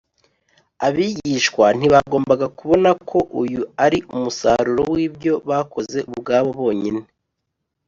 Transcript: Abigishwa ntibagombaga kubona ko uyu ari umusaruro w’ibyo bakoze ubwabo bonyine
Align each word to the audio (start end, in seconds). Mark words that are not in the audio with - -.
Abigishwa 0.87 1.65
ntibagombaga 1.77 2.45
kubona 2.57 2.89
ko 3.09 3.17
uyu 3.41 3.61
ari 3.85 3.99
umusaruro 4.15 4.83
w’ibyo 4.93 5.33
bakoze 5.49 5.97
ubwabo 6.11 6.49
bonyine 6.59 7.01